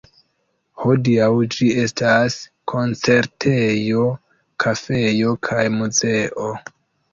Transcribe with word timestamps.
Hodiaŭ 0.83 1.27
ĝi 1.55 1.67
estas 1.81 2.37
koncertejo, 2.73 4.09
kafejo 4.67 5.37
kaj 5.51 5.63
muzeo. 5.79 6.53